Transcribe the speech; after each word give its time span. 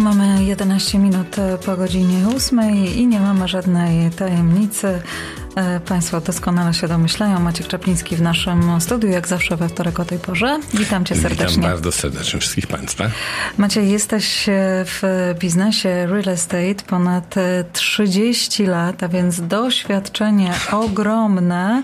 mamy 0.00 0.44
11 0.44 0.98
minut 0.98 1.36
po 1.66 1.76
godzinie 1.76 2.28
8 2.36 2.60
i 2.86 3.06
nie 3.06 3.20
mamy 3.20 3.48
żadnej 3.48 4.10
tajemnicy. 4.10 5.02
E, 5.54 5.80
państwo 5.80 6.20
doskonale 6.20 6.74
się 6.74 6.88
domyślają. 6.88 7.40
Maciek 7.40 7.66
Czapliński 7.66 8.16
w 8.16 8.22
naszym 8.22 8.80
studiu, 8.80 9.10
jak 9.10 9.28
zawsze 9.28 9.56
we 9.56 9.68
wtorek 9.68 10.00
o 10.00 10.04
tej 10.04 10.18
porze. 10.18 10.60
Witam 10.74 11.04
cię 11.04 11.16
serdecznie. 11.16 11.56
Witam 11.56 11.70
bardzo 11.70 11.92
serdecznie 11.92 12.40
wszystkich 12.40 12.66
państwa. 12.66 13.04
Maciej, 13.58 13.90
jesteś 13.90 14.46
w 14.84 15.02
biznesie 15.38 16.06
real 16.06 16.28
estate 16.28 16.84
ponad 16.86 17.34
30 17.72 18.66
lat, 18.66 19.02
a 19.02 19.08
więc 19.08 19.40
doświadczenie 19.40 20.52
ogromne. 20.84 21.82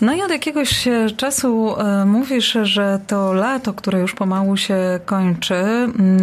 No 0.00 0.14
i 0.14 0.22
od 0.22 0.30
jakiegoś 0.30 0.88
czasu 1.16 1.80
e, 1.80 2.04
mówisz, 2.04 2.58
że 2.62 3.00
to 3.06 3.32
lato, 3.32 3.74
które 3.74 4.00
już 4.00 4.14
pomału 4.14 4.56
się 4.56 5.00
kończy, 5.04 5.64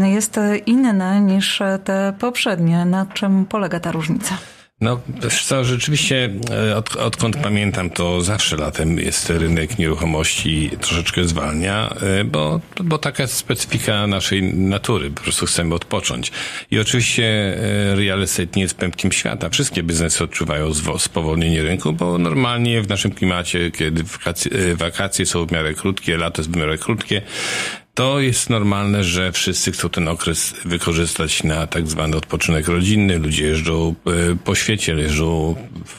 jest 0.04 0.40
inne 0.66 1.22
niż 1.22 1.62
te 1.84 2.14
poprzednie. 2.20 2.86
Na 2.86 3.06
czym 3.06 3.46
polega 3.46 3.80
ta 3.80 3.92
różnica? 3.92 4.38
No, 4.82 5.00
co, 5.46 5.64
rzeczywiście 5.64 6.30
e, 6.52 6.76
od, 6.78 6.96
odkąd 6.96 7.38
pamiętam, 7.38 7.90
to 7.90 8.22
zawsze 8.22 8.58
latem 8.58 9.00
jest 9.00 9.30
rynek 9.30 9.80
nieruchomości 9.80 10.70
troszeczkę 10.82 11.24
zwalnia, 11.24 11.96
e, 12.02 12.24
bo, 12.24 12.60
bo 12.84 12.98
taka 12.98 13.24
jest 13.24 13.36
specyfika 13.36 14.08
naszej 14.08 14.44
natury, 14.44 15.12
po 15.12 15.22
prostu 15.22 15.46
chcemy 15.46 15.76
odpocząć. 15.76 16.32
I 16.72 16.80
oczywiście 16.80 17.24
e, 17.24 17.96
real 17.96 18.24
estate 18.24 18.50
nie 18.56 18.62
jest 18.62 18.78
pępkiem 18.78 19.12
świata. 19.12 19.50
Wszystkie 19.50 19.84
biznesy 19.84 20.24
odczuwają 20.24 20.72
spowolnienie 20.98 21.64
rynku, 21.64 21.94
bo 21.94 22.18
normalnie 22.18 22.82
w 22.82 22.90
naszym 22.90 23.12
klimacie, 23.12 23.72
kiedy 23.72 24.04
wakacje, 24.04 24.76
wakacje 24.76 25.26
są 25.26 25.46
w 25.46 25.52
miarę 25.52 25.74
krótkie, 25.74 26.18
lato 26.18 26.42
jest 26.42 26.52
w 26.52 26.58
miarę 26.58 26.78
krótkie, 26.78 27.22
to 28.00 28.20
jest 28.20 28.50
normalne, 28.50 29.04
że 29.04 29.32
wszyscy 29.32 29.72
chcą 29.72 29.90
ten 29.90 30.08
okres 30.08 30.54
wykorzystać 30.66 31.44
na 31.44 31.68
tak 31.68 31.88
zwany 31.88 32.18
odpoczynek 32.18 32.68
rodzinny. 32.68 33.18
Ludzie 33.18 33.46
jeżdżą 33.46 33.96
e, 34.08 34.36
po 34.46 34.56
świecie, 34.56 34.94
jeżdżą 34.94 35.56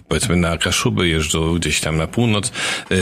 powiedzmy 0.09 0.37
na 0.37 0.59
Kaszuby, 0.59 1.09
jeżdżą 1.09 1.55
gdzieś 1.55 1.81
tam 1.81 1.97
na 1.97 2.07
północ, 2.07 2.53
e, 2.91 2.95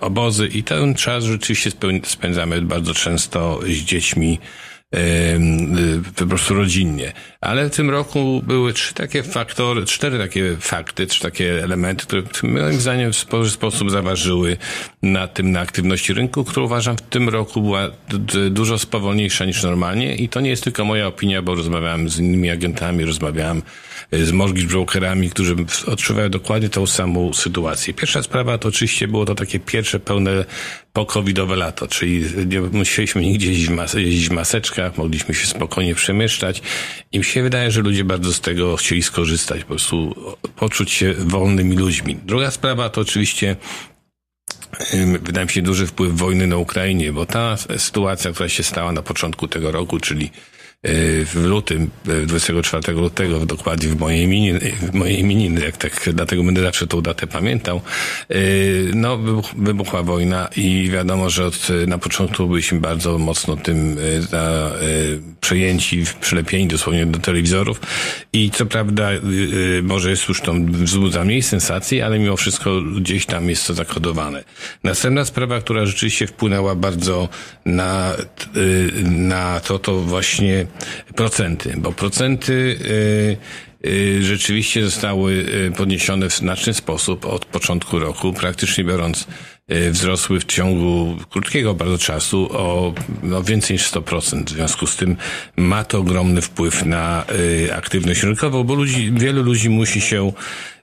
obozy 0.00 0.46
i 0.46 0.62
ten 0.62 0.94
czas 0.94 1.24
rzeczywiście 1.24 1.70
spędzamy 2.04 2.62
bardzo 2.62 2.94
często 2.94 3.60
z 3.66 3.68
dziećmi 3.68 4.38
po 6.16 6.26
prostu 6.26 6.54
rodzinnie. 6.54 7.12
Ale 7.40 7.70
w 7.70 7.76
tym 7.76 7.90
roku 7.90 8.42
były 8.46 8.72
trzy 8.72 8.94
takie 8.94 9.22
faktory, 9.22 9.84
cztery 9.84 10.18
takie 10.18 10.56
fakty, 10.60 11.06
trzy 11.06 11.20
takie 11.20 11.64
elementy, 11.64 12.06
które 12.06 12.22
moim 12.42 12.80
zdaniem 12.80 13.12
w 13.12 13.16
spory 13.16 13.50
sposób 13.50 13.90
zaważyły 13.90 14.56
na 15.02 15.28
tym, 15.28 15.52
na 15.52 15.60
aktywności 15.60 16.12
rynku, 16.12 16.44
która 16.44 16.66
uważam 16.66 16.96
w 16.96 17.02
tym 17.02 17.28
roku 17.28 17.62
była 17.62 17.90
dużo 18.50 18.78
spowolniejsza 18.78 19.44
niż 19.44 19.62
normalnie 19.62 20.16
i 20.16 20.28
to 20.28 20.40
nie 20.40 20.50
jest 20.50 20.64
tylko 20.64 20.84
moja 20.84 21.06
opinia, 21.06 21.42
bo 21.42 21.54
rozmawiałem 21.54 22.08
z 22.08 22.18
innymi 22.18 22.50
agentami, 22.50 23.04
rozmawiałem 23.04 23.62
y, 24.14 24.26
z 24.26 24.32
mortgage 24.32 24.66
brokerami, 24.66 25.30
którzy 25.30 25.56
odczuwają 25.86 26.28
dokładnie 26.28 26.68
tą 26.68 26.86
samą 26.86 27.32
sytuację. 27.32 27.94
Pierwsza 27.94 28.22
sprawa 28.22 28.58
to 28.58 28.68
oczywiście 28.68 29.08
było 29.08 29.26
to 29.26 29.34
takie 29.34 29.60
pierwsze 29.60 30.00
pełne 30.00 30.44
po-covidowe 30.92 31.56
lato, 31.56 31.88
czyli 31.88 32.24
nie 32.46 32.60
musieliśmy 32.60 33.22
nigdzie 33.22 33.52
jeździć 33.94 34.28
w, 34.28 34.32
maseczkach, 34.32 34.98
mogliśmy 34.98 35.34
się 35.34 35.46
spokojnie 35.46 35.94
przemieszczać 35.94 36.62
i 37.12 37.18
mi 37.18 37.24
się 37.24 37.42
wydaje, 37.42 37.70
że 37.70 37.80
ludzie 37.80 38.04
bardzo 38.04 38.32
z 38.32 38.40
tego 38.40 38.76
chcieli 38.76 39.02
skorzystać, 39.02 39.60
po 39.60 39.66
prostu 39.66 40.14
poczuć 40.56 40.90
się 40.90 41.14
wolnymi 41.18 41.76
ludźmi. 41.76 42.16
Druga 42.24 42.50
sprawa 42.50 42.88
to 42.88 43.00
oczywiście 43.00 43.56
wydaje 45.22 45.46
mi 45.46 45.52
się 45.52 45.62
duży 45.62 45.86
wpływ 45.86 46.16
wojny 46.16 46.46
na 46.46 46.56
Ukrainie, 46.56 47.12
bo 47.12 47.26
ta 47.26 47.56
sytuacja, 47.76 48.32
która 48.32 48.48
się 48.48 48.62
stała 48.62 48.92
na 48.92 49.02
początku 49.02 49.48
tego 49.48 49.70
roku, 49.70 50.00
czyli 50.00 50.30
w 50.84 51.42
lutym, 51.46 51.90
24 52.26 52.92
y, 52.92 53.00
lutego, 53.00 53.46
dokładnie 53.46 53.88
w 53.88 54.00
mojej 54.00 54.24
imieniny, 54.24 54.60
w 54.60 54.94
mojej 54.94 55.20
imieniny, 55.20 55.60
jak 55.60 55.76
tak, 55.76 56.10
dlatego 56.14 56.44
będę 56.44 56.62
zawsze 56.62 56.86
tą 56.86 57.00
datę 57.00 57.26
pamiętał, 57.26 57.80
y, 58.30 58.90
no, 58.94 59.18
wybuchła 59.56 60.02
wojna 60.02 60.48
i 60.56 60.90
wiadomo, 60.92 61.30
że 61.30 61.46
od, 61.46 61.68
na 61.86 61.98
początku 61.98 62.46
byliśmy 62.46 62.80
bardzo 62.80 63.18
mocno 63.18 63.56
tym 63.56 63.96
za, 64.20 64.72
przejęci, 65.40 66.04
przylepieni 66.20 66.66
dosłownie 66.66 67.06
do 67.06 67.18
telewizorów 67.18 67.80
i 68.32 68.50
co 68.50 68.66
prawda 68.66 69.08
może 69.82 70.10
jest 70.10 70.28
już 70.28 70.40
to 70.40 70.54
wzbudza 70.68 71.24
mniej 71.24 71.42
sensacji, 71.42 72.02
ale 72.02 72.18
mimo 72.18 72.36
wszystko 72.36 72.80
gdzieś 72.82 73.26
tam 73.26 73.50
jest 73.50 73.66
to 73.66 73.74
zakodowane. 73.74 74.44
Następna 74.84 75.24
sprawa, 75.24 75.60
która 75.60 75.86
rzeczywiście 75.86 76.26
wpłynęła 76.26 76.74
bardzo 76.74 77.28
na, 77.64 78.16
na 79.04 79.60
to, 79.60 79.78
to 79.78 80.00
właśnie 80.00 80.66
procenty, 81.14 81.74
bo 81.76 81.92
procenty 81.92 82.52
y, 83.82 83.88
y, 83.88 84.22
rzeczywiście 84.22 84.84
zostały 84.84 85.32
y, 85.32 85.72
podniesione 85.76 86.28
w 86.28 86.36
znaczny 86.36 86.74
sposób 86.74 87.26
od 87.26 87.44
początku 87.44 87.98
roku, 87.98 88.32
praktycznie 88.32 88.84
biorąc 88.84 89.26
wzrosły 89.90 90.40
w 90.40 90.44
ciągu 90.44 91.16
krótkiego 91.30 91.74
bardzo 91.74 91.98
czasu 91.98 92.48
o 92.52 92.94
no, 93.22 93.42
więcej 93.42 93.74
niż 93.74 93.90
100%. 93.90 94.44
W 94.44 94.50
związku 94.50 94.86
z 94.86 94.96
tym 94.96 95.16
ma 95.56 95.84
to 95.84 95.98
ogromny 95.98 96.42
wpływ 96.42 96.86
na 96.86 97.24
aktywność 97.74 98.22
rynkową, 98.22 98.64
bo 98.64 98.74
ludzi, 98.74 99.12
wielu 99.12 99.42
ludzi 99.42 99.70
musi 99.70 100.00
się 100.00 100.32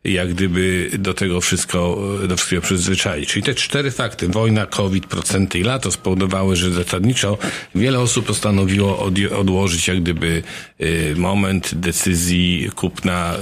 jak 0.07 0.33
gdyby 0.33 0.89
do 0.99 1.13
tego 1.13 1.41
wszystko, 1.41 2.01
do 2.27 2.35
wszystkiego 2.35 2.61
przyzwyczaić. 2.61 3.29
Czyli 3.29 3.43
te 3.43 3.55
cztery 3.55 3.91
fakty, 3.91 4.27
wojna, 4.27 4.65
COVID, 4.65 5.05
procenty 5.05 5.59
i 5.59 5.63
lato 5.63 5.91
spowodowały, 5.91 6.55
że 6.55 6.71
zasadniczo 6.71 7.37
wiele 7.75 7.99
osób 7.99 8.25
postanowiło 8.25 8.99
od, 8.99 9.13
odłożyć 9.39 9.87
jak 9.87 10.01
gdyby 10.01 10.43
y, 10.81 11.13
moment 11.17 11.75
decyzji 11.75 12.69
kupna 12.75 13.35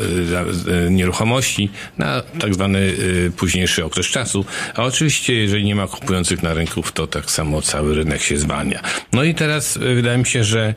y, 0.67 0.85
y, 0.87 0.91
nieruchomości 0.91 1.69
na 1.97 2.21
tak 2.39 2.53
zwany 2.53 2.93
późniejszy 3.37 3.85
okres 3.85 4.05
czasu. 4.05 4.45
A 4.75 4.83
oczywiście, 4.83 5.33
jeżeli 5.33 5.65
nie 5.65 5.75
ma 5.75 5.87
kupujących 5.87 6.43
na 6.43 6.53
rynku, 6.53 6.83
to 6.93 7.07
tak 7.07 7.31
samo 7.31 7.61
cały 7.61 7.95
rynek 7.95 8.21
się 8.21 8.37
zwalnia. 8.37 8.81
No 9.13 9.23
i 9.23 9.35
teraz 9.35 9.77
wydaje 9.77 10.17
mi 10.17 10.25
się, 10.25 10.43
że 10.43 10.73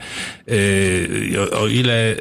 o, 1.53 1.61
o 1.61 1.69
ile 1.69 2.17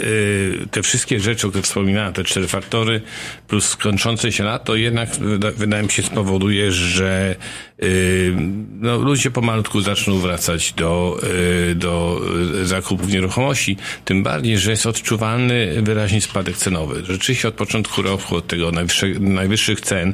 te 0.71 0.83
wszystkie 0.83 1.19
rzeczy, 1.19 1.47
o 1.47 1.49
których 1.49 1.65
wspominałem, 1.65 2.13
te 2.13 2.23
cztery 2.23 2.47
faktory, 2.47 3.01
plus 3.47 3.56
skończące 3.61 4.31
się 4.31 4.43
lato 4.43 4.75
jednak 4.75 5.09
wydaje 5.57 5.83
mi 5.83 5.91
się 5.91 6.03
spowoduje, 6.03 6.71
że 6.71 7.35
yy, 7.79 7.87
no, 8.79 8.97
ludzie 8.97 9.31
pomalutku 9.31 9.81
zaczną 9.81 10.19
wracać 10.19 10.73
do, 10.73 11.19
yy, 11.67 11.75
do 11.75 12.21
zakupów 12.63 13.09
nieruchomości, 13.09 13.77
tym 14.05 14.23
bardziej, 14.23 14.57
że 14.57 14.71
jest 14.71 14.85
odczuwalny 14.85 15.81
wyraźnie 15.81 16.21
spadek 16.21 16.57
cenowy. 16.57 17.03
Rzeczywiście 17.05 17.47
od 17.47 17.53
początku 17.53 18.01
roku, 18.01 18.35
od 18.35 18.47
tego 18.47 18.71
najwyższych, 18.71 19.19
najwyższych 19.19 19.81
cen, 19.81 20.13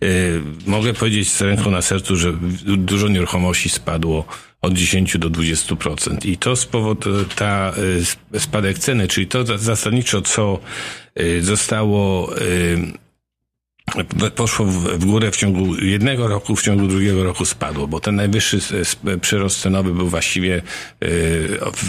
yy, 0.00 0.08
mogę 0.66 0.94
powiedzieć 0.94 1.30
z 1.30 1.40
ręką 1.40 1.70
na 1.70 1.82
sercu, 1.82 2.16
że 2.16 2.32
dużo 2.66 3.08
nieruchomości 3.08 3.68
spadło 3.68 4.24
od 4.60 4.72
10 4.74 5.18
do 5.18 5.30
20%. 5.30 6.26
I 6.26 6.36
to 6.36 6.56
spowoduje 6.56 7.24
ta 7.24 7.72
y, 8.34 8.40
spadek 8.40 8.78
ceny, 8.78 9.08
czyli 9.08 9.26
to 9.26 9.58
zasadniczo, 9.58 10.22
co 10.22 10.58
y, 11.20 11.42
zostało 11.42 12.36
y, 12.38 12.92
poszło 14.36 14.66
w 14.66 15.04
górę 15.04 15.30
w 15.30 15.36
ciągu 15.36 15.74
jednego 15.84 16.28
roku, 16.28 16.56
w 16.56 16.62
ciągu 16.62 16.86
drugiego 16.86 17.24
roku 17.24 17.44
spadło, 17.44 17.86
bo 17.86 18.00
ten 18.00 18.16
najwyższy 18.16 18.58
przyrost 19.20 19.60
cenowy 19.60 19.94
był 19.94 20.08
właściwie 20.08 20.62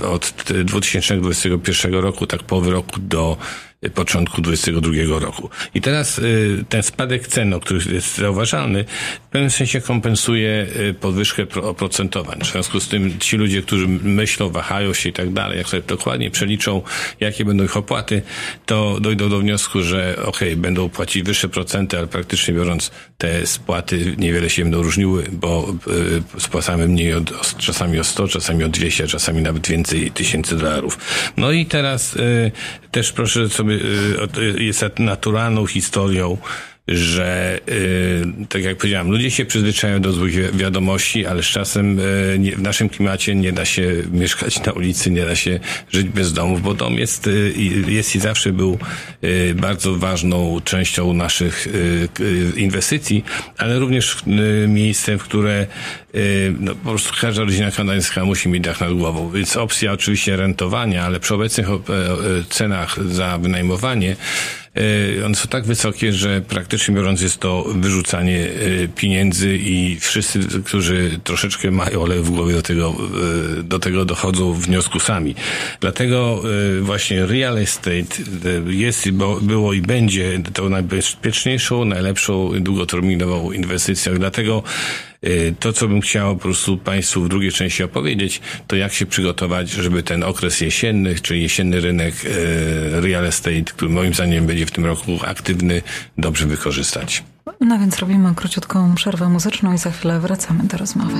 od 0.08 0.34
2021 0.66 1.94
roku, 1.94 2.28
tak 2.28 2.44
połowy 2.44 2.72
roku 2.72 3.00
do 3.00 3.38
początku 3.90 4.42
2022 4.42 5.20
roku. 5.20 5.50
I 5.76 5.82
teraz 5.82 6.20
y, 6.20 6.66
ten 6.70 6.84
spadek 6.84 7.28
cen, 7.28 7.60
który 7.60 7.94
jest 7.94 8.18
zauważalny, 8.18 8.86
w 9.28 9.32
pewnym 9.32 9.52
sensie 9.52 9.82
kompensuje 9.82 10.68
y, 10.90 10.94
podwyżkę 10.94 11.46
oprocentowań. 11.62 12.40
W 12.42 12.52
związku 12.52 12.80
z 12.80 12.88
tym 12.88 13.20
ci 13.20 13.38
ludzie, 13.38 13.62
którzy 13.62 13.88
myślą, 13.88 14.50
wahają 14.50 14.94
się 14.94 15.10
i 15.10 15.14
tak 15.14 15.34
dalej, 15.34 15.58
jak 15.58 15.68
sobie 15.68 15.84
dokładnie 15.84 16.32
przeliczą, 16.32 16.82
jakie 17.20 17.46
będą 17.46 17.64
ich 17.64 17.78
opłaty, 17.78 18.22
to 18.66 19.00
dojdą 19.00 19.30
do 19.30 19.40
wniosku, 19.40 19.82
że 19.82 20.16
okay, 20.26 20.56
będą 20.56 20.90
płacić 20.90 21.24
wyższe 21.24 21.50
procenty, 21.50 21.98
ale 21.98 22.08
praktycznie 22.08 22.54
biorąc 22.54 22.92
te 23.18 23.48
spłaty 23.48 24.16
niewiele 24.18 24.50
się 24.50 24.64
będą 24.64 24.82
różniły, 24.82 25.24
bo 25.32 25.74
y, 26.38 26.42
spłacamy 26.42 26.88
mniej 26.88 27.14
od, 27.14 27.58
czasami 27.58 28.00
o 28.00 28.04
100, 28.04 28.28
czasami 28.28 28.64
o 28.64 28.70
200, 28.70 29.08
czasami 29.08 29.42
nawet 29.42 29.68
więcej 29.68 30.12
tysięcy 30.12 30.58
dolarów. 30.58 30.98
No 31.38 31.52
i 31.52 31.66
teraz 31.66 32.18
też 32.92 33.12
proszę 33.12 33.50
sobie 33.50 33.71
jest 34.58 34.86
naturalną 35.00 35.66
historią 35.66 36.38
że 36.88 37.60
tak 38.50 38.64
jak 38.64 38.78
powiedziałem, 38.78 39.12
ludzie 39.12 39.32
się 39.32 39.46
przyzwyczajają 39.46 40.02
do 40.02 40.12
złych 40.12 40.56
wiadomości, 40.56 41.26
ale 41.26 41.44
z 41.44 41.46
czasem 41.46 41.98
w 42.56 42.62
naszym 42.62 42.90
klimacie 42.90 43.36
nie 43.36 43.52
da 43.52 43.66
się 43.66 43.92
mieszkać 44.12 44.64
na 44.64 44.72
ulicy, 44.72 45.12
nie 45.12 45.26
da 45.26 45.36
się 45.36 45.60
żyć 45.92 46.10
bez 46.10 46.34
domów, 46.34 46.62
bo 46.62 46.74
dom 46.74 46.94
jest, 46.94 47.30
jest 47.88 48.16
i 48.16 48.20
zawsze 48.20 48.54
był 48.54 48.78
bardzo 49.56 49.96
ważną 49.96 50.62
częścią 50.64 51.14
naszych 51.14 51.68
inwestycji, 52.56 53.24
ale 53.58 53.80
również 53.80 54.18
miejscem, 54.68 55.20
w 55.20 55.24
które 55.24 55.68
no, 56.60 56.76
po 56.76 56.90
prostu 56.90 57.14
każda 57.22 57.44
rodzina 57.44 57.72
kanadyjska 57.72 58.26
musi 58.26 58.50
mieć 58.50 58.64
dach 58.64 58.82
nad 58.82 58.94
głową. 58.94 59.32
Więc 59.32 59.58
opcja 59.58 59.92
oczywiście 59.92 60.36
rentowania, 60.36 61.06
ale 61.06 61.20
przy 61.20 61.36
obecnych 61.36 61.68
cenach 62.50 63.06
za 63.08 63.38
wynajmowanie 63.38 64.16
E, 64.76 65.26
one 65.26 65.36
są 65.36 65.48
tak 65.48 65.66
wysokie, 65.66 66.14
że 66.14 66.42
praktycznie 66.42 66.96
biorąc 66.96 67.22
jest 67.22 67.40
to 67.40 67.66
wyrzucanie 67.76 68.40
e, 68.40 68.88
pieniędzy 68.88 69.58
i 69.58 69.98
wszyscy, 70.00 70.40
którzy 70.66 71.20
troszeczkę 71.24 71.72
mają 71.72 72.02
olej 72.02 72.20
w 72.20 72.30
głowie 72.30 72.54
do 72.54 72.62
tego, 72.62 72.96
e, 73.60 73.64
do 73.64 73.80
tego 73.80 74.06
dochodzą 74.06 74.54
wniosku 74.54 75.00
sami. 75.00 75.36
Dlatego 75.80 76.44
właśnie 76.82 77.26
real 77.26 77.58
estate 77.58 78.16
jest, 78.68 79.10
było 79.42 79.74
i 79.74 79.82
będzie 79.82 80.40
tą 80.54 80.70
najbezpieczniejszą, 80.70 81.86
najlepszą 81.86 82.52
długoterminową 82.60 83.52
inwestycją. 83.52 84.14
Dlatego 84.16 84.64
to, 85.60 85.74
co 85.74 85.88
bym 85.88 86.02
chciał 86.02 86.36
po 86.36 86.42
prostu 86.42 86.78
Państwu 86.78 87.22
w 87.22 87.30
drugiej 87.30 87.52
części 87.52 87.84
opowiedzieć, 87.84 88.42
to 88.68 88.76
jak 88.76 88.94
się 88.94 89.06
przygotować, 89.06 89.70
żeby 89.70 90.04
ten 90.04 90.24
okres 90.24 90.62
jesienny, 90.62 91.16
czyli 91.16 91.42
jesienny 91.42 91.82
rynek 91.82 92.16
y, 92.26 93.02
real 93.02 93.26
estate, 93.26 93.64
który 93.64 93.92
moim 93.92 94.14
zdaniem 94.14 94.46
będzie 94.46 94.66
w 94.66 94.72
tym 94.72 94.86
roku 94.86 95.20
aktywny, 95.26 95.82
dobrze 96.18 96.46
wykorzystać. 96.46 97.24
No 97.60 97.80
więc 97.80 98.00
robimy 98.00 98.36
króciutką 98.36 98.96
przerwę 98.96 99.30
muzyczną 99.30 99.74
i 99.74 99.78
za 99.78 99.92
chwilę 99.92 100.20
wracamy 100.20 100.64
do 100.64 100.78
rozmowy. 100.78 101.18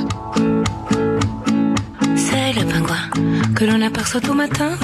C'est 2.16 2.56
le 2.56 2.64
pingouin 2.74 3.10
que 3.56 3.66
l'on 3.66 3.82
aperçoit 3.88 4.22
tout 4.22 4.38
matin. 4.38 4.78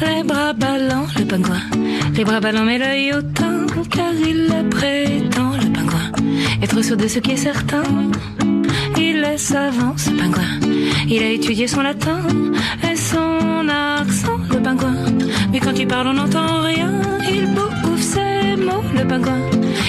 Les 0.00 0.24
bras 0.24 0.54
ballants, 0.54 1.08
le 1.18 1.26
pingouin. 1.26 1.62
Les 2.16 2.24
bras 2.24 2.40
ballants, 2.40 2.66
mais 2.66 2.78
l'œil 2.78 3.12
autant, 3.12 3.66
car 3.90 4.14
il 4.14 4.48
le 4.48 4.68
prétend, 4.70 5.56
le. 5.56 5.73
Être 6.62 6.82
sûr 6.82 6.96
de 6.96 7.08
ce 7.08 7.18
qui 7.18 7.32
est 7.32 7.36
certain. 7.36 7.82
Il 8.96 9.24
est 9.24 9.38
savant, 9.38 9.94
ce 9.96 10.10
pingouin. 10.10 10.60
Il 11.08 11.22
a 11.22 11.30
étudié 11.30 11.66
son 11.66 11.82
latin 11.82 12.20
et 12.82 12.96
son 12.96 13.68
accent, 13.68 14.38
le 14.50 14.60
pingouin. 14.60 14.96
Mais 15.52 15.60
quand 15.60 15.78
il 15.78 15.86
parle, 15.86 16.08
on 16.08 16.14
n'entend 16.14 16.62
rien. 16.62 16.92
Il 17.30 17.46
bouffe 17.48 18.00
ses 18.00 18.56
mots, 18.56 18.84
le 18.96 19.06
pingouin. 19.06 19.40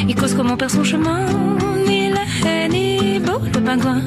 Il 0.07 0.15
cause 0.15 0.33
comment 0.33 0.57
perd 0.57 0.71
son 0.71 0.83
chemin. 0.83 1.25
Ni 1.87 2.09
laid, 2.09 2.69
ni 2.71 3.19
beau, 3.19 3.39
le 3.53 3.61
pingouin. 3.61 4.01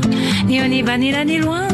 Ni 0.46 0.60
haut, 0.60 0.68
ni 0.68 0.82
bas, 0.82 0.98
ni 0.98 1.12
là, 1.12 1.24
ni 1.24 1.38
loin. 1.38 1.66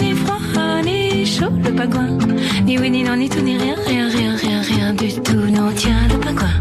Ni 0.00 0.12
froid, 0.12 0.82
ni 0.84 1.26
chaud, 1.26 1.52
le 1.64 1.70
pingouin. 1.70 2.18
Ni 2.64 2.78
oui, 2.78 2.90
ni 2.90 3.04
non, 3.04 3.16
ni 3.16 3.28
tout, 3.28 3.40
ni 3.40 3.56
rien, 3.58 3.76
rien, 3.86 4.08
rien, 4.08 4.36
rien, 4.36 4.60
rien 4.62 4.94
du 4.94 5.12
tout. 5.20 5.46
Non, 5.56 5.70
tiens, 5.74 6.08
le 6.10 6.18
pingouin. 6.18 6.54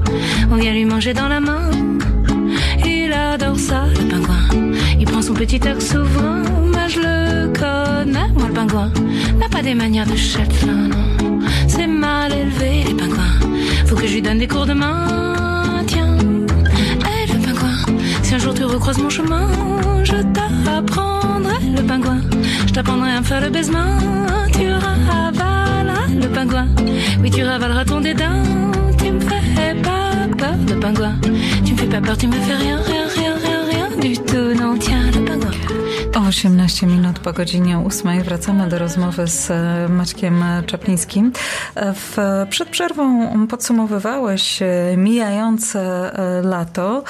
On 0.51 0.55
vient 0.55 0.73
lui 0.73 0.85
manger 0.85 1.13
dans 1.13 1.27
la 1.27 1.39
main 1.39 1.69
adore 3.13 3.57
ça, 3.57 3.85
le 3.99 4.07
pingouin. 4.07 4.71
Il 4.99 5.05
prend 5.05 5.21
son 5.21 5.33
petit 5.33 5.59
air 5.65 5.81
souvent, 5.81 6.41
mais 6.73 6.89
je 6.89 6.99
le 6.99 7.47
connais, 7.47 8.27
moi 8.33 8.47
le 8.47 8.53
pingouin. 8.53 8.91
N'a 9.39 9.49
pas 9.49 9.61
des 9.61 9.73
manières 9.73 10.07
de 10.07 10.15
châtelain, 10.15 10.87
non. 10.89 11.39
C'est 11.67 11.87
mal 11.87 12.31
élevé, 12.31 12.83
les 12.87 12.93
pingouins. 12.93 13.39
Faut 13.85 13.95
que 13.95 14.07
je 14.07 14.13
lui 14.13 14.21
donne 14.21 14.37
des 14.39 14.47
cours 14.47 14.65
de 14.65 14.73
main, 14.73 15.83
tiens. 15.87 16.17
Hé, 17.05 17.31
le 17.33 17.39
pingouin, 17.39 17.77
si 18.23 18.35
un 18.35 18.37
jour 18.37 18.53
tu 18.53 18.63
recroises 18.63 18.99
mon 18.99 19.09
chemin, 19.09 19.47
je 20.03 20.17
t'apprendrai, 20.33 21.59
le 21.75 21.81
pingouin. 21.83 22.21
Je 22.67 22.73
t'apprendrai 22.73 23.11
à 23.11 23.19
me 23.19 23.25
faire 23.25 23.41
le 23.41 23.49
baisement, 23.49 23.97
tu 24.53 24.71
ravaleras, 24.71 26.07
le 26.21 26.27
pingouin. 26.27 26.67
Oui, 27.21 27.31
tu 27.31 27.43
ravaleras 27.43 27.85
ton 27.85 28.01
dédain, 28.01 28.43
tu 28.97 29.11
me 29.11 29.19
fais 29.19 29.75
pas 29.81 30.27
peur, 30.37 30.55
le 30.69 30.79
pingouin 30.79 31.15
fais 31.81 31.87
pas 31.87 32.01
peur, 32.01 32.17
tu 32.17 32.27
me 32.27 32.33
fais 32.33 32.55
rien, 32.55 32.77
rien, 32.77 33.07
rien, 33.07 33.35
rien, 33.35 33.65
rien 33.65 33.97
du 33.97 34.13
tout. 34.17 34.53
Non, 34.53 34.77
tiens, 34.77 35.09
la 35.11 35.35
bague. 35.35 36.00
18 36.31 36.87
minut 36.87 37.19
po 37.19 37.33
godzinie 37.33 37.79
8 37.79 38.23
wracamy 38.23 38.69
do 38.69 38.79
rozmowy 38.79 39.27
z 39.27 39.51
e, 39.51 39.89
Maćkiem 39.89 40.43
Czaplińskim. 40.65 41.31
E, 41.75 41.93
w, 41.93 42.17
przed 42.49 42.69
przerwą 42.69 43.29
podsumowywałeś 43.47 44.61
e, 44.61 44.67
mijające 44.97 46.11
lato, 46.43 47.03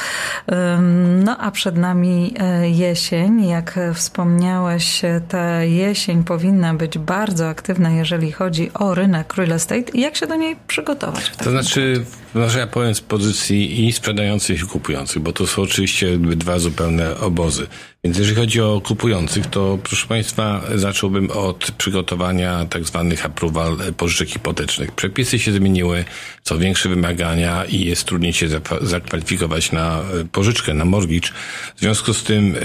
no 1.26 1.38
a 1.38 1.52
przed 1.52 1.78
nami 1.78 2.34
jesień. 2.64 3.48
Jak 3.48 3.80
wspomniałeś, 3.94 5.02
ta 5.30 5.64
jesień 5.64 6.24
powinna 6.24 6.74
być 6.74 6.98
bardzo 6.98 7.50
aktywna, 7.50 7.90
jeżeli 7.90 8.32
chodzi 8.32 8.72
o 8.74 8.96
rynek 8.96 9.34
real 9.36 9.52
estate. 9.52 9.98
Jak 9.98 10.16
się 10.16 10.28
do 10.28 10.36
niej 10.36 10.56
przygotować? 10.68 11.32
To 11.44 11.52
znaczy, 11.52 12.06
może 12.34 12.60
ja 12.60 12.68
powiem 12.68 12.96
z 12.96 13.02
pozycji 13.02 13.88
i 13.88 13.92
sprzedających 13.92 14.64
i 14.64 14.68
kupujących, 14.68 15.22
bo 15.22 15.34
to 15.34 15.48
są 15.48 15.62
oczywiście 15.62 16.18
dwa 16.18 16.60
zupełne 16.60 17.18
obozy. 17.20 17.68
Więc 18.04 18.18
jeżeli 18.18 18.36
chodzi 18.36 18.62
o 18.62 18.82
kupujących, 18.86 19.48
to 19.48 19.78
proszę 19.84 20.08
Państwa, 20.08 20.62
zacząłbym 20.76 21.32
od 21.32 21.72
przygotowania 21.72 22.66
tak 22.66 22.84
zwanych 22.84 23.26
approval 23.26 23.78
pożyczek 23.98 24.30
hipotecznych. 24.30 24.92
Przepisy 24.92 25.40
się 25.40 25.52
zmieniły, 25.52 26.06
co 26.44 26.58
większe 26.58 26.90
wymagania 26.90 27.66
i 27.66 27.86
jest 27.86 28.06
trudniej 28.06 28.34
się 28.34 28.48
zakwalifikować 28.82 29.72
na 29.72 30.00
e, 30.00 30.26
pożyczkę, 30.32 30.74
na 30.74 30.86
mortgage. 30.86 31.30
W 31.76 31.80
związku 31.80 32.14
z 32.14 32.24
tym 32.24 32.56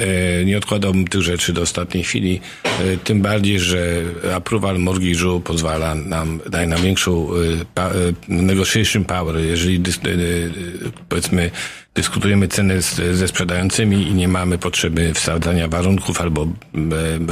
e, 0.40 0.44
nie 0.44 0.58
odkładałbym 0.58 1.06
tych 1.06 1.22
rzeczy 1.22 1.52
do 1.52 1.62
ostatniej 1.62 2.04
chwili, 2.04 2.40
e, 2.64 2.96
tym 2.96 3.22
bardziej, 3.22 3.60
że 3.60 4.02
approval 4.36 4.76
mortgage'u 4.76 5.40
pozwala 5.40 5.94
nam, 5.94 6.40
daje 6.50 6.66
nam 6.66 6.82
większą 6.82 7.28
negotiation 8.28 9.04
power, 9.04 9.36
jeżeli 9.36 9.82
powiedzmy 11.08 11.50
dyskutujemy 11.96 12.48
ceny 12.48 12.82
z, 12.82 13.16
ze 13.16 13.28
sprzedającymi 13.28 14.08
i 14.08 14.14
nie 14.14 14.28
mamy 14.28 14.58
potrzeby 14.58 15.14
wsadzania 15.14 15.68
warunków 15.68 16.20
albo 16.20 16.42
e, 16.42 16.48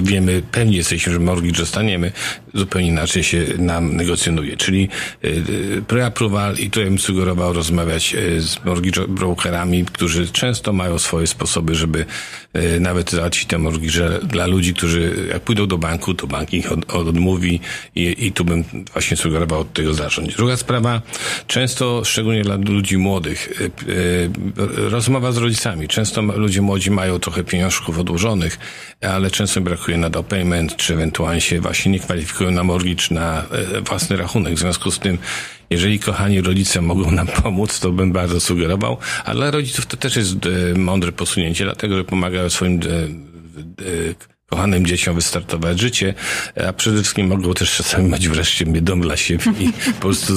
wiemy, 0.03 0.43
pewnie 0.53 0.77
jesteśmy, 0.77 1.13
że 1.13 1.19
mortgage 1.19 1.59
dostaniemy, 1.59 2.13
zupełnie 2.55 2.89
inaczej 2.89 3.25
się 3.25 3.45
nam 3.59 3.97
negocjonuje. 3.97 4.57
Czyli 4.57 4.89
e, 5.23 5.31
pre-approval 5.81 6.59
i 6.59 6.71
tutaj 6.71 6.85
bym 6.85 6.99
sugerował 6.99 7.53
rozmawiać 7.53 8.15
e, 8.15 8.41
z 8.41 8.65
mortgage 8.65 9.09
brokerami, 9.09 9.85
którzy 9.85 10.29
często 10.29 10.73
mają 10.73 10.99
swoje 10.99 11.27
sposoby, 11.27 11.75
żeby 11.75 12.07
e, 12.53 12.81
nawet 12.81 13.11
załatwić 13.11 13.47
te 13.47 13.59
mortgage 13.59 14.19
dla 14.23 14.47
ludzi, 14.47 14.75
którzy 14.75 15.27
jak 15.33 15.43
pójdą 15.43 15.67
do 15.67 15.79
banku, 15.79 16.15
to 16.15 16.27
bank 16.27 16.53
ich 16.53 16.73
od, 16.73 16.95
odmówi 16.95 17.61
i, 17.95 18.27
i 18.27 18.33
tu 18.33 18.45
bym 18.45 18.65
właśnie 18.93 19.17
sugerował 19.17 19.61
od 19.61 19.73
tego 19.73 19.95
zacząć. 19.95 20.35
Druga 20.35 20.57
sprawa, 20.57 21.03
często, 21.47 22.03
szczególnie 22.05 22.43
dla 22.43 22.57
ludzi 22.57 22.99
młodych, 22.99 23.63
rozmowa 24.77 25.33
z 25.33 25.37
rodzicami. 25.37 25.89
Często 25.89 26.23
ludzie 26.23 26.63
młodzi 26.63 26.91
mają 26.91 27.19
trochę 27.19 27.45
pieniążków 27.45 27.99
odłożonych, 27.99 28.59
ale 29.01 29.31
często 29.31 29.61
brakuje 29.61 29.99
na 29.99 30.11
down 30.11 30.25
payment, 30.25 30.77
czy 30.77 30.95
ewentualnie 30.95 31.41
się 31.41 31.61
właśnie 31.61 31.93
nie 31.93 31.99
kwalifikują 31.99 32.51
na 32.51 32.65
mortgage, 32.65 33.05
na 33.11 33.45
e, 33.77 33.81
własny 33.81 34.17
rachunek. 34.17 34.55
W 34.55 34.59
związku 34.59 34.91
z 34.91 34.99
tym, 34.99 35.19
jeżeli 35.71 35.99
kochani 35.99 36.41
rodzice 36.41 36.81
mogą 36.81 37.11
nam 37.11 37.27
pomóc, 37.43 37.81
to 37.81 37.93
bym 37.93 38.13
bardzo 38.13 38.41
sugerował, 38.41 38.99
a 39.25 39.35
dla 39.35 39.51
rodziców 39.51 39.87
to 39.87 39.97
też 39.97 40.17
jest 40.17 40.37
e, 40.47 40.79
mądre 40.79 41.13
posunięcie, 41.13 41.65
dlatego 41.65 41.97
że 41.97 42.05
pomagają 42.05 42.51
swoim 42.51 42.81
e, 42.83 44.34
kochanym 44.55 44.87
dzieciom 44.87 45.15
wystartować 45.15 45.81
życie, 45.81 46.15
a 46.69 46.73
przede 46.73 46.97
wszystkim 46.97 47.27
mogą 47.27 47.55
też 47.55 47.77
czasami 47.77 48.11
mieć 48.11 48.29
wreszcie 48.29 48.65
dom 48.65 49.01
dla 49.01 49.17
siebie 49.17 49.45
i 49.61 49.73
po 49.93 50.01
prostu 50.01 50.35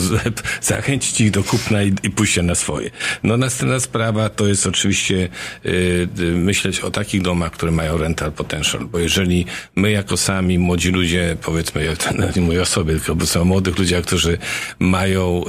zachęcić 0.62 1.21
ich 1.21 1.31
do 1.31 1.43
kupna 1.43 1.83
i, 1.83 1.93
i 2.03 2.09
pójścia 2.09 2.43
na 2.43 2.55
swoje. 2.55 2.89
No 3.24 3.38
następna 3.38 3.79
sprawa 3.79 4.29
to 4.29 4.47
jest 4.47 4.67
oczywiście 4.67 5.29
y, 5.65 6.07
myśleć 6.36 6.79
o 6.79 6.91
takich 6.91 7.21
domach, 7.21 7.51
które 7.51 7.71
mają 7.71 7.97
rental 7.97 8.31
potential, 8.31 8.86
bo 8.86 9.00
jeżeli 9.00 9.45
my 9.75 9.91
jako 9.91 10.17
sami 10.17 10.59
młodzi 10.59 10.91
ludzie, 10.91 11.38
powiedzmy, 11.41 11.86
ja 11.86 11.93
nie 12.36 12.41
mówię 12.41 12.62
o 12.62 12.65
sobie, 12.65 12.93
tylko 12.93 13.15
bo 13.15 13.25
są 13.25 13.45
młodych 13.45 13.77
ludziach, 13.79 14.03
którzy 14.03 14.38
mają 14.79 15.43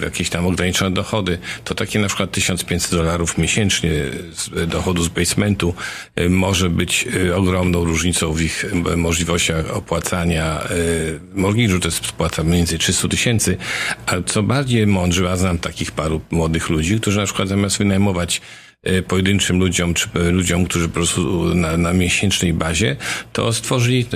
y, 0.00 0.04
jakieś 0.04 0.30
tam 0.30 0.46
ograniczone 0.46 0.90
dochody, 0.90 1.38
to 1.64 1.74
takie 1.74 1.98
na 1.98 2.06
przykład 2.08 2.30
1500 2.30 2.90
dolarów 2.90 3.38
miesięcznie 3.38 3.90
z 4.32 4.68
dochodu 4.68 5.02
z 5.02 5.08
basementu 5.08 5.74
y, 6.20 6.30
może 6.30 6.70
być 6.70 7.06
y, 7.14 7.36
ogromną 7.36 7.84
różnicą 7.94 8.32
w 8.32 8.40
ich 8.40 8.64
możliwościach 8.96 9.76
opłacania 9.76 10.60
e, 10.62 10.68
mortgage'u, 11.40 11.80
to 11.80 11.88
jest 11.88 12.06
spłata 12.06 12.44
mniej 12.44 12.56
więcej 12.56 12.78
300 12.78 13.08
tysięcy, 13.08 13.56
ale 14.06 14.22
co 14.22 14.42
bardziej 14.42 14.86
mądrzy, 14.86 15.30
a 15.30 15.36
znam 15.36 15.58
takich 15.58 15.92
paru 15.92 16.20
młodych 16.30 16.68
ludzi, 16.68 17.00
którzy 17.00 17.18
na 17.18 17.24
przykład 17.24 17.48
zamiast 17.48 17.78
wynajmować 17.78 18.40
pojedynczym 19.08 19.58
ludziom, 19.58 19.94
czy 19.94 20.08
ludziom, 20.14 20.64
którzy 20.64 20.88
po 20.88 20.94
prostu 20.94 21.54
na, 21.54 21.76
na 21.76 21.92
miesięcznej 21.92 22.52
bazie, 22.52 22.96
to 23.32 23.52
stworzyli 23.52 24.06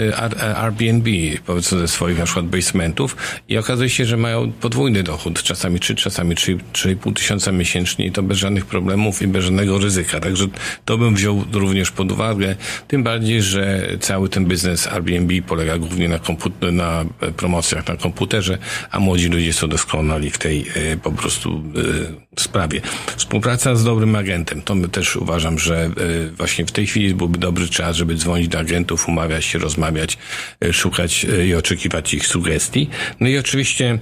Airbnb, 0.56 1.10
powiedzmy 1.46 1.78
ze 1.78 1.88
swoich 1.88 2.18
na 2.18 2.24
przykład 2.24 2.46
basementów 2.46 3.16
i 3.48 3.58
okazuje 3.58 3.90
się, 3.90 4.04
że 4.04 4.16
mają 4.16 4.52
podwójny 4.52 5.02
dochód, 5.02 5.42
czasami 5.42 5.80
3, 5.80 5.94
czasami 5.94 6.34
3,5 6.34 7.12
tysiąca 7.12 7.52
miesięcznie 7.52 8.06
i 8.06 8.12
to 8.12 8.22
bez 8.22 8.38
żadnych 8.38 8.66
problemów 8.66 9.22
i 9.22 9.26
bez 9.26 9.44
żadnego 9.44 9.78
ryzyka. 9.78 10.20
Także 10.20 10.46
to 10.84 10.98
bym 10.98 11.14
wziął 11.14 11.44
również 11.52 11.90
pod 11.90 12.12
uwagę, 12.12 12.56
tym 12.88 13.02
bardziej, 13.02 13.42
że 13.42 13.88
cały 14.00 14.28
ten 14.28 14.44
biznes 14.46 14.86
Airbnb 14.86 15.42
polega 15.42 15.78
głównie 15.78 16.08
na, 16.08 16.18
komputer, 16.18 16.72
na 16.72 17.04
promocjach 17.36 17.88
na 17.88 17.96
komputerze, 17.96 18.58
a 18.90 19.00
młodzi 19.00 19.28
ludzie 19.28 19.52
są 19.52 19.68
doskonali 19.68 20.30
w 20.30 20.38
tej 20.38 20.66
e, 20.74 20.96
po 20.96 21.12
prostu 21.12 21.62
e, 21.76 22.27
sprawie. 22.40 22.80
Współpraca 23.16 23.76
z 23.76 23.84
dobrym 23.84 24.16
agentem, 24.16 24.62
to 24.62 24.74
my 24.74 24.88
też 24.88 25.16
uważam, 25.16 25.58
że 25.58 25.84
e, 25.84 25.90
właśnie 26.30 26.66
w 26.66 26.72
tej 26.72 26.86
chwili 26.86 27.14
byłby 27.14 27.38
dobry 27.38 27.68
czas, 27.68 27.96
żeby 27.96 28.14
dzwonić 28.14 28.48
do 28.48 28.58
agentów, 28.58 29.08
umawiać 29.08 29.44
się, 29.44 29.58
rozmawiać, 29.58 30.18
szukać 30.72 31.26
i 31.46 31.54
oczekiwać 31.54 32.14
ich 32.14 32.26
sugestii. 32.26 32.90
No 33.20 33.28
i 33.28 33.38
oczywiście 33.38 33.98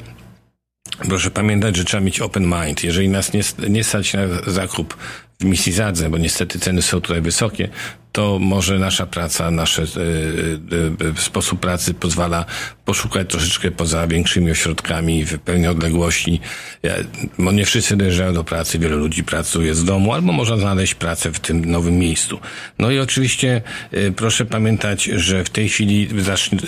Proszę 1.09 1.31
pamiętać, 1.31 1.77
że 1.77 1.85
trzeba 1.85 2.01
mieć 2.01 2.21
open 2.21 2.45
mind. 2.45 2.85
Jeżeli 2.85 3.09
nas 3.09 3.33
nie, 3.33 3.43
nie 3.69 3.85
stać 3.85 4.13
na 4.13 4.21
zakup 4.47 4.97
w 5.41 5.45
misji 5.45 5.73
zadze, 5.73 6.11
bo 6.11 6.19
niestety 6.19 6.59
ceny 6.59 6.83
są 6.83 7.01
tutaj 7.01 7.21
wysokie, 7.23 7.69
to 8.17 8.39
może 8.39 8.79
nasza 8.79 9.07
praca, 9.07 9.51
nasz 9.51 9.79
e, 9.79 9.83
e, 9.83 9.87
e, 9.87 11.21
sposób 11.21 11.61
pracy 11.61 11.95
pozwala 11.95 12.45
poszukać 12.85 13.31
troszeczkę 13.31 13.71
poza 13.71 14.07
większymi 14.07 14.51
ośrodkami 14.51 15.25
w 15.25 15.39
pełnej 15.39 15.69
odległości. 15.69 16.41
Bo 17.39 17.53
nie 17.53 17.65
wszyscy 17.65 17.97
dojeżdżają 17.97 18.35
do 18.35 18.45
pracy, 18.45 18.79
wielu 18.79 18.99
ludzi 18.99 19.25
pracuje 19.25 19.75
z 19.75 19.85
domu, 19.85 20.13
albo 20.13 20.33
można 20.33 20.57
znaleźć 20.57 20.95
pracę 20.95 21.33
w 21.33 21.41
tym 21.41 21.65
nowym 21.65 21.99
miejscu. 21.99 22.39
No 22.79 22.91
i 22.91 22.99
oczywiście 22.99 23.63
proszę 24.17 24.45
pamiętać, 24.45 25.05
że 25.05 25.45
w 25.45 25.51
tej 25.51 25.69
chwili 25.69 26.09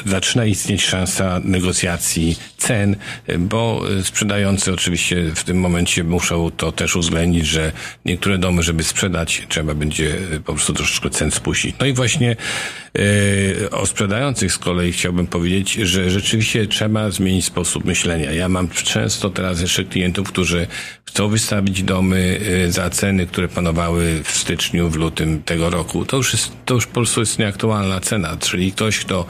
zaczyna 0.06 0.44
istnieć 0.44 0.84
szansa 0.84 1.40
negocjacji 1.44 2.36
cen, 2.56 2.96
bo 3.38 3.82
sprzedający 4.02 4.72
oczywiście 4.72 5.30
w 5.34 5.44
tym 5.44 5.60
momencie 5.60 6.04
muszą 6.04 6.50
to 6.50 6.72
też 6.72 6.96
uwzględnić, 6.96 7.46
że 7.46 7.72
niektóre 8.04 8.38
domy, 8.38 8.57
żeby 8.62 8.84
sprzedać, 8.84 9.46
trzeba 9.48 9.74
będzie 9.74 10.14
po 10.44 10.52
prostu 10.52 10.72
troszeczkę 10.72 11.10
cen 11.10 11.30
spuścić. 11.30 11.76
No 11.80 11.86
i 11.86 11.92
właśnie 11.92 12.36
e, 13.64 13.70
o 13.70 13.86
sprzedających 13.86 14.52
z 14.52 14.58
kolei 14.58 14.92
chciałbym 14.92 15.26
powiedzieć, 15.26 15.72
że 15.72 16.10
rzeczywiście 16.10 16.66
trzeba 16.66 17.10
zmienić 17.10 17.44
sposób 17.44 17.84
myślenia. 17.84 18.32
Ja 18.32 18.48
mam 18.48 18.68
często 18.68 19.30
teraz 19.30 19.60
jeszcze 19.60 19.84
klientów, 19.84 20.28
którzy 20.28 20.66
chcą 21.04 21.28
wystawić 21.28 21.82
domy 21.82 22.40
e, 22.66 22.72
za 22.72 22.90
ceny, 22.90 23.26
które 23.26 23.48
panowały 23.48 24.22
w 24.24 24.30
styczniu, 24.30 24.88
w 24.90 24.96
lutym 24.96 25.42
tego 25.42 25.70
roku. 25.70 26.04
To 26.04 26.16
już 26.16 26.32
jest, 26.32 26.52
to 26.64 26.74
już 26.74 26.86
po 26.86 26.92
prostu 26.92 27.20
jest 27.20 27.38
nieaktualna 27.38 28.00
cena, 28.00 28.36
czyli 28.36 28.72
ktoś, 28.72 28.98
kto 28.98 29.26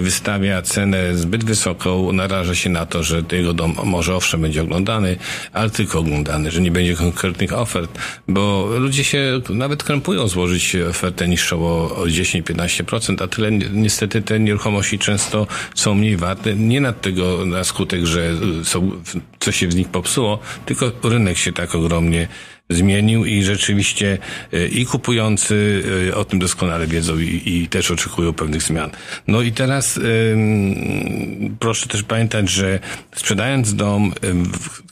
wystawia 0.00 0.62
cenę 0.62 1.16
zbyt 1.16 1.44
wysoką, 1.44 2.12
naraża 2.12 2.54
się 2.54 2.70
na 2.70 2.86
to, 2.86 3.02
że 3.02 3.22
jego 3.32 3.54
dom 3.54 3.74
może 3.84 4.16
owszem 4.16 4.40
będzie 4.40 4.62
oglądany, 4.62 5.16
ale 5.52 5.70
tylko 5.70 5.98
oglądany, 5.98 6.50
że 6.50 6.60
nie 6.60 6.70
będzie 6.70 6.94
konkretnych 6.96 7.52
ofert, 7.52 7.98
bo 8.28 8.68
ludzie 8.78 9.04
się 9.04 9.40
nawet 9.50 9.82
krępują 9.82 10.28
złożyć 10.28 10.76
ofertę 10.76 11.28
niższą 11.28 11.66
o, 11.66 11.96
o 11.96 12.04
10-15%, 12.04 13.22
a 13.22 13.26
tyle 13.26 13.50
niestety 13.52 14.22
te 14.22 14.40
nieruchomości 14.40 14.98
często 14.98 15.46
są 15.74 15.94
mniej 15.94 16.16
warte, 16.16 16.54
nie 16.54 16.80
nad 16.80 17.00
tego 17.00 17.46
na 17.46 17.64
skutek, 17.64 18.06
że 18.06 18.30
są, 18.64 18.90
coś 19.40 19.56
się 19.56 19.68
w 19.68 19.74
nich 19.74 19.88
popsuło, 19.88 20.38
tylko 20.66 20.92
rynek 21.02 21.38
się 21.38 21.52
tak 21.52 21.74
ogromnie 21.74 22.28
zmienił 22.74 23.24
i 23.24 23.42
rzeczywiście 23.42 24.18
e, 24.52 24.66
i 24.66 24.86
kupujący 24.86 25.82
e, 26.08 26.14
o 26.14 26.24
tym 26.24 26.38
doskonale 26.38 26.86
wiedzą 26.86 27.18
i, 27.18 27.42
i 27.46 27.68
też 27.68 27.90
oczekują 27.90 28.32
pewnych 28.32 28.62
zmian. 28.62 28.90
No 29.26 29.42
i 29.42 29.52
teraz 29.52 30.00
proszę 31.58 31.88
też 31.88 32.02
pamiętać, 32.02 32.50
że 32.50 32.78
sprzedając 33.14 33.74
dom 33.74 34.12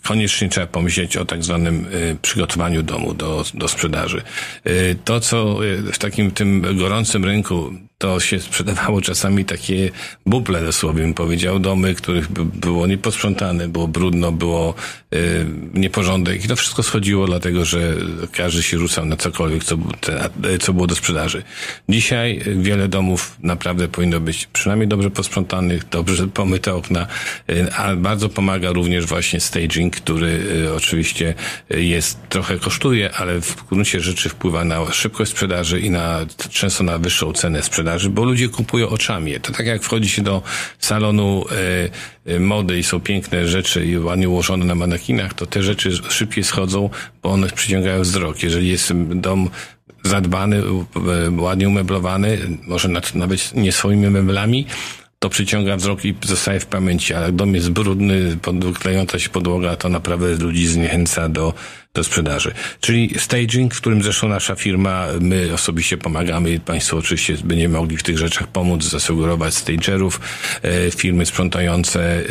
koniecznie 0.03 0.49
trzeba 0.49 0.67
pomyśleć 0.67 1.17
o 1.17 1.25
tak 1.25 1.45
zwanym 1.45 1.87
przygotowaniu 2.23 2.83
domu 2.83 3.15
do, 3.15 3.45
do 3.55 3.69
sprzedaży. 3.69 4.23
E, 4.65 4.95
to, 4.95 5.21
co 5.21 5.59
w 5.93 5.99
takim 5.99 6.31
tym 6.31 6.77
gorącym 6.79 7.25
rynku 7.25 7.73
to 8.01 8.21
się 8.21 8.41
sprzedawało 8.41 9.01
czasami 9.01 9.45
takie 9.45 9.91
buble 10.27 10.63
dosłownie 10.65 11.03
bym 11.03 11.15
powiedział, 11.15 11.59
domy, 11.59 11.95
których 11.95 12.29
było 12.33 12.87
nieposprzątane, 12.87 13.69
było 13.69 13.89
brudno, 13.89 14.33
było 14.33 14.75
y, 15.15 15.47
nieporządek. 15.75 16.45
I 16.45 16.49
to 16.49 16.57
wszystko 16.57 16.83
schodziło 16.83 17.27
dlatego, 17.27 17.65
że 17.65 17.95
każdy 18.33 18.63
się 18.63 18.79
rzucał 18.79 19.05
na 19.05 19.17
cokolwiek, 19.17 19.65
co, 19.65 19.77
co 20.61 20.73
było 20.73 20.87
do 20.87 20.95
sprzedaży. 20.95 21.43
Dzisiaj 21.89 22.43
wiele 22.57 22.89
domów 22.89 23.37
naprawdę 23.43 23.89
powinno 23.89 24.21
być 24.21 24.47
przynajmniej 24.47 24.89
dobrze 24.89 25.11
posprzątanych, 25.11 25.89
dobrze 25.89 26.29
pomyte 26.29 26.75
okna, 26.75 27.07
y, 27.51 27.75
a 27.75 27.97
bardzo 27.97 28.29
pomaga 28.29 28.73
również 28.73 29.07
właśnie 29.07 29.41
staging, 29.41 29.97
który 29.97 30.41
y, 30.65 30.75
oczywiście 30.75 31.35
jest, 31.71 32.19
trochę 32.29 32.59
kosztuje, 32.59 33.13
ale 33.13 33.41
w 33.41 33.69
gruncie 33.69 34.01
rzeczy 34.01 34.29
wpływa 34.29 34.65
na 34.65 34.93
szybkość 34.93 35.31
sprzedaży 35.31 35.81
i 35.81 35.91
na, 35.91 36.27
często 36.51 36.85
na 36.85 36.99
wyższą 36.99 37.33
cenę 37.33 37.63
sprzedaży 37.63 37.90
sprzedaży, 37.91 38.11
bo 38.11 38.25
ludzie 38.25 38.49
kupują 38.49 38.89
oczami. 38.89 39.41
To 39.41 39.53
tak 39.53 39.67
jak 39.67 39.83
wchodzi 39.83 40.09
się 40.09 40.23
do 40.23 40.43
salonu 40.79 41.45
e, 42.27 42.35
e, 42.35 42.41
mody 42.41 42.79
i 42.79 42.83
są 42.83 43.01
piękne 43.01 43.49
rzeczy 43.49 43.87
i 43.87 43.99
ładnie 43.99 44.29
ułożone 44.29 44.65
na 44.65 44.75
manekinach, 44.75 45.35
to 45.35 45.47
te 45.47 45.63
rzeczy 45.63 45.91
szybciej 46.09 46.45
schodzą, 46.45 46.91
bo 47.23 47.31
one 47.31 47.49
przyciągają 47.49 48.01
wzrok. 48.03 48.43
Jeżeli 48.43 48.69
jest 48.69 48.93
dom 49.15 49.51
zadbany, 50.05 50.57
e, 50.57 51.31
ładnie 51.41 51.69
umeblowany, 51.69 52.39
może 52.67 52.89
nawet 53.15 53.55
nie 53.55 53.73
swoimi 53.73 54.11
meblami, 54.11 54.67
to 55.23 55.29
przyciąga 55.29 55.77
wzrok 55.77 56.05
i 56.05 56.15
zostaje 56.25 56.61
w 56.61 56.67
pamięci, 56.67 57.15
a 57.15 57.21
jak 57.21 57.33
dom 57.33 57.55
jest 57.55 57.71
brudny, 57.71 58.37
klejąca 58.81 59.19
się 59.19 59.29
podłoga, 59.29 59.77
to 59.77 59.89
naprawdę 59.89 60.35
ludzi 60.35 60.67
zniechęca 60.67 61.29
do, 61.29 61.55
do 61.95 62.05
sprzedaży. 62.05 62.53
Czyli 62.81 63.15
staging, 63.19 63.75
w 63.75 63.81
którym 63.81 64.03
zresztą 64.03 64.29
nasza 64.29 64.55
firma, 64.55 65.07
my 65.21 65.53
osobiście 65.55 65.99
pomagamy, 65.99 66.61
Państwo 66.61 66.97
oczywiście 66.97 67.37
będziemy 67.45 67.79
mogli 67.79 67.97
w 67.97 68.03
tych 68.03 68.19
rzeczach 68.19 68.47
pomóc, 68.47 68.85
zasugerować 68.85 69.55
stagerów, 69.55 70.21
e, 70.63 70.91
firmy 70.91 71.27
sprzątające 71.27 72.01
e, 72.01 72.23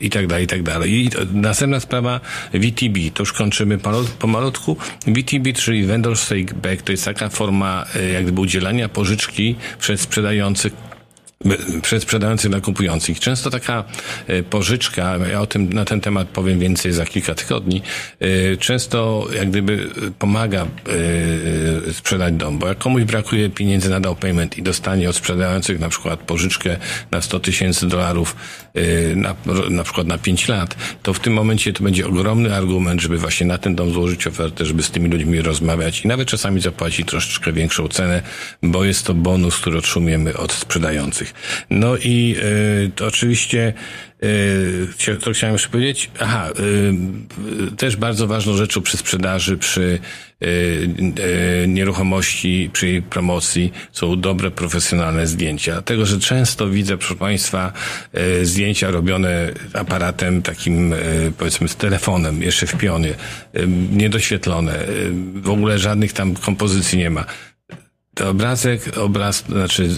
i 0.00 0.10
tak 0.10 0.26
dalej, 0.26 0.44
i 0.44 0.48
tak 0.48 0.62
dalej. 0.62 0.92
I 0.92 1.10
następna 1.32 1.80
sprawa 1.80 2.20
VTB, 2.54 2.98
to 3.14 3.22
już 3.22 3.32
kończymy 3.32 3.78
pomalutku. 4.18 4.76
VTB, 5.06 5.52
czyli 5.56 5.84
Vendor 5.84 6.16
Stake 6.18 6.54
Back, 6.54 6.82
to 6.82 6.92
jest 6.92 7.04
taka 7.04 7.28
forma 7.28 7.84
e, 7.96 8.08
jak 8.08 8.22
gdyby 8.22 8.40
udzielania 8.40 8.88
pożyczki 8.88 9.56
przez 9.78 10.00
sprzedających 10.00 10.91
przez 11.82 12.02
sprzedających 12.02 12.50
dla 12.50 12.60
kupujących. 12.60 13.20
Często 13.20 13.50
taka 13.50 13.84
e, 14.26 14.42
pożyczka, 14.42 15.16
ja 15.30 15.40
o 15.40 15.46
tym 15.46 15.72
na 15.72 15.84
ten 15.84 16.00
temat 16.00 16.28
powiem 16.28 16.58
więcej 16.58 16.92
za 16.92 17.04
kilka 17.04 17.34
tygodni, 17.34 17.82
e, 18.20 18.56
często 18.56 19.26
jak 19.36 19.50
gdyby 19.50 19.90
pomaga 20.18 20.66
e, 21.88 21.92
sprzedać 21.92 22.34
dom, 22.34 22.58
bo 22.58 22.68
jak 22.68 22.78
komuś 22.78 23.04
brakuje 23.04 23.50
pieniędzy 23.50 23.90
na 23.90 24.00
down 24.00 24.16
payment 24.16 24.58
i 24.58 24.62
dostanie 24.62 25.08
od 25.08 25.16
sprzedających 25.16 25.80
na 25.80 25.88
przykład 25.88 26.20
pożyczkę 26.20 26.76
na 27.10 27.20
100 27.20 27.40
tysięcy 27.40 27.88
dolarów 27.88 28.36
na, 29.16 29.34
na 29.70 29.84
przykład 29.84 30.06
na 30.06 30.18
5 30.18 30.48
lat, 30.48 30.76
to 31.02 31.14
w 31.14 31.20
tym 31.20 31.32
momencie 31.32 31.72
to 31.72 31.84
będzie 31.84 32.06
ogromny 32.06 32.54
argument, 32.54 33.00
żeby 33.00 33.18
właśnie 33.18 33.46
na 33.46 33.58
ten 33.58 33.74
dom 33.74 33.92
złożyć 33.92 34.26
ofertę, 34.26 34.64
żeby 34.64 34.82
z 34.82 34.90
tymi 34.90 35.08
ludźmi 35.08 35.42
rozmawiać 35.42 36.04
i 36.04 36.08
nawet 36.08 36.28
czasami 36.28 36.60
zapłacić 36.60 37.06
troszeczkę 37.06 37.52
większą 37.52 37.88
cenę, 37.88 38.22
bo 38.62 38.84
jest 38.84 39.06
to 39.06 39.14
bonus, 39.14 39.56
który 39.56 39.78
otrzymujemy 39.78 40.36
od 40.36 40.52
sprzedających. 40.52 41.31
No 41.70 41.96
i 41.96 42.36
y, 43.00 43.04
oczywiście 43.04 43.72
y, 44.22 45.16
to 45.24 45.32
chciałem 45.32 45.52
już 45.52 45.68
powiedzieć. 45.68 46.10
Aha, 46.20 46.50
y, 47.70 47.76
też 47.76 47.96
bardzo 47.96 48.26
ważną 48.26 48.56
rzeczą 48.56 48.80
przy 48.80 48.96
sprzedaży, 48.96 49.58
przy 49.58 49.98
nieruchomości, 51.68 52.70
przy 52.72 52.88
jej 52.88 53.02
promocji 53.02 53.72
są 53.92 54.20
dobre, 54.20 54.50
profesjonalne 54.50 55.26
zdjęcia. 55.26 55.72
Dlatego, 55.72 56.06
że 56.06 56.18
często 56.18 56.68
widzę, 56.68 56.98
proszę 56.98 57.14
Państwa, 57.14 57.72
zdjęcia 58.42 58.90
robione 58.90 59.52
aparatem 59.72 60.42
takim, 60.42 60.94
powiedzmy, 61.38 61.68
z 61.68 61.76
telefonem, 61.76 62.42
jeszcze 62.42 62.66
w 62.66 62.74
pionie, 62.74 63.14
niedoświetlone. 63.92 64.78
W 65.34 65.50
ogóle 65.50 65.78
żadnych 65.78 66.12
tam 66.12 66.34
kompozycji 66.34 66.98
nie 66.98 67.10
ma. 67.10 67.24
Obrazek, 68.20 68.98
obraz, 68.98 69.44
znaczy 69.48 69.88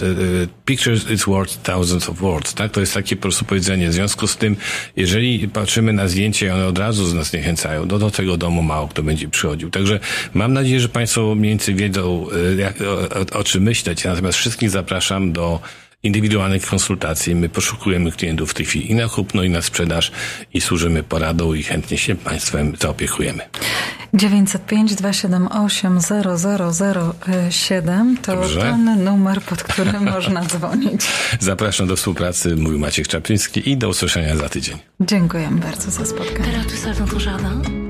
pictures 0.65 1.09
is 1.09 1.25
worth 1.25 1.61
thousands 1.63 2.09
of 2.09 2.19
words, 2.19 2.53
tak? 2.53 2.71
To 2.71 2.79
jest 2.79 2.93
takie 2.93 3.15
po 3.15 3.21
prostu 3.21 3.45
powiedzenie. 3.45 3.89
W 3.89 3.93
związku 3.93 4.27
z 4.27 4.37
tym, 4.37 4.55
jeżeli 4.95 5.47
patrzymy 5.47 5.93
na 5.93 6.07
zdjęcie 6.07 6.53
one 6.53 6.67
od 6.67 6.77
razu 6.77 7.05
z 7.05 7.13
nas 7.13 7.33
niechęcają, 7.33 7.85
no 7.85 7.99
do 7.99 8.11
tego 8.11 8.37
domu 8.37 8.61
mało 8.63 8.87
kto 8.87 9.03
będzie 9.03 9.27
przychodził. 9.27 9.69
Także 9.69 9.99
mam 10.33 10.53
nadzieję, 10.53 10.79
że 10.79 10.89
Państwo 10.89 11.35
mniej 11.35 11.49
więcej 11.49 11.75
wiedzą, 11.75 12.27
jak, 12.57 12.81
o, 12.81 13.01
o, 13.35 13.39
o 13.39 13.43
czym 13.43 13.63
myśleć. 13.63 14.03
Natomiast 14.03 14.37
wszystkich 14.37 14.69
zapraszam 14.69 15.31
do 15.33 15.59
indywidualnych 16.03 16.65
konsultacji. 16.65 17.35
My 17.35 17.49
poszukujemy 17.49 18.11
klientów 18.11 18.51
w 18.51 18.53
tej 18.53 18.65
chwili 18.65 18.91
i 18.91 18.95
na 18.95 19.09
kupno, 19.09 19.43
i 19.43 19.49
na 19.49 19.61
sprzedaż 19.61 20.11
i 20.53 20.61
służymy 20.61 21.03
poradą 21.03 21.53
i 21.53 21.63
chętnie 21.63 21.97
się 21.97 22.15
Państwem 22.15 22.73
zaopiekujemy. 22.79 23.43
905 24.13 24.95
278 24.95 25.99
0007 27.49 28.17
to 28.21 28.35
Dobrze. 28.35 28.61
ten 28.61 29.03
numer, 29.03 29.41
pod 29.41 29.63
którym 29.63 30.03
można 30.13 30.45
dzwonić. 30.45 31.01
Zapraszam 31.39 31.87
do 31.87 31.95
współpracy, 31.95 32.55
mówił 32.55 32.79
Maciek 32.79 33.07
Czapliński 33.07 33.69
i 33.69 33.77
do 33.77 33.89
usłyszenia 33.89 34.35
za 34.35 34.49
tydzień. 34.49 34.77
Dziękuję 34.99 35.49
bardzo 35.51 35.91
za 35.91 36.05
spotkanie. 36.05 37.84